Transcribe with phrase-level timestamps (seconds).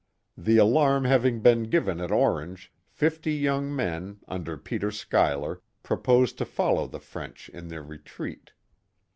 [0.35, 6.45] The alarm having been given at Orange, fifty young men, under Peter Schuyler, proposed to
[6.45, 8.49] follow the French in their retreat.